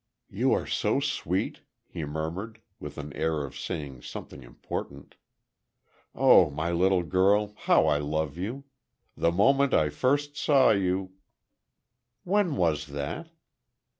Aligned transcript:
"You 0.31 0.51
are 0.53 0.65
so 0.65 0.99
sweet," 0.99 1.61
he 1.85 2.05
murmured, 2.05 2.59
with 2.79 2.97
an 2.97 3.13
air 3.13 3.43
of 3.43 3.55
saying 3.55 4.01
something 4.01 4.41
important. 4.41 5.13
"Oh, 6.15 6.49
my 6.49 6.71
Little 6.71 7.03
Girl, 7.03 7.53
how 7.55 7.85
I 7.85 7.99
love 7.99 8.35
you! 8.35 8.63
The 9.15 9.31
moment 9.31 9.75
I 9.75 9.89
first 9.89 10.35
saw 10.35 10.71
you—" 10.71 11.11
"When 12.23 12.55
was 12.55 12.87
that?" 12.87 13.29